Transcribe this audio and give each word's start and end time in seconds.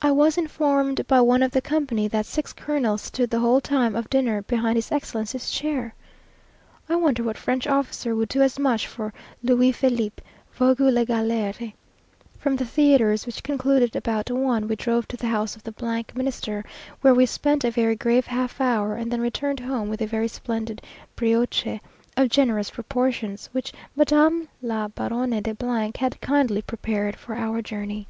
I 0.00 0.10
was 0.12 0.38
informed 0.38 1.06
by 1.06 1.20
one 1.20 1.42
of 1.42 1.50
the 1.50 1.60
company, 1.60 2.08
that 2.08 2.24
six 2.24 2.52
colonels 2.54 3.02
stood 3.02 3.28
the 3.28 3.40
whole 3.40 3.60
time 3.60 3.94
of 3.94 4.08
dinner 4.08 4.40
behind 4.42 4.76
his 4.76 4.90
Excellency's 4.92 5.50
chair! 5.50 5.92
I 6.88 6.96
wonder 6.96 7.22
what 7.24 7.36
French 7.36 7.66
officer 7.66 8.14
would 8.14 8.28
do 8.30 8.40
as 8.40 8.58
much 8.58 8.86
for 8.86 9.12
Louis 9.42 9.72
Philippe! 9.72 10.22
Vogue 10.54 10.80
la 10.80 11.04
galere! 11.04 11.74
From 12.38 12.56
the 12.56 12.64
theatre, 12.64 13.10
which 13.10 13.42
concluded 13.42 13.94
about 13.94 14.30
one, 14.30 14.66
we 14.68 14.76
drove 14.76 15.06
to 15.08 15.16
the 15.16 15.26
house 15.26 15.56
of 15.56 15.64
the 15.64 16.04
Minister, 16.14 16.64
where 17.02 17.12
we 17.14 17.26
spent 17.26 17.64
a 17.64 17.70
very 17.70 17.96
grave 17.96 18.26
half 18.28 18.62
hour, 18.62 18.94
and 18.94 19.10
then 19.12 19.20
returned 19.20 19.60
home 19.60 19.90
with 19.90 20.00
a 20.00 20.06
very 20.06 20.28
splendid 20.28 20.80
brioche, 21.16 21.80
of 22.16 22.30
generous 22.30 22.70
proportions, 22.70 23.50
which 23.52 23.74
Madame 23.94 24.48
la 24.62 24.86
Baronne 24.88 25.42
de 25.42 25.54
had 25.98 26.20
kindly 26.22 26.62
prepared 26.62 27.16
for 27.16 27.34
our 27.34 27.60
journey. 27.60 28.06